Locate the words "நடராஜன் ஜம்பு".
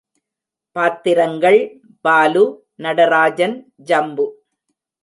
2.75-4.27